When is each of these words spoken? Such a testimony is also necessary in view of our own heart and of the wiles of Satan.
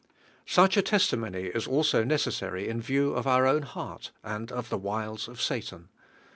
Such 0.47 0.77
a 0.77 0.81
testimony 0.81 1.43
is 1.43 1.67
also 1.67 2.03
necessary 2.03 2.67
in 2.67 2.81
view 2.81 3.13
of 3.13 3.27
our 3.27 3.45
own 3.45 3.61
heart 3.61 4.09
and 4.23 4.51
of 4.51 4.69
the 4.69 4.77
wiles 4.79 5.27
of 5.27 5.39
Satan. 5.39 5.89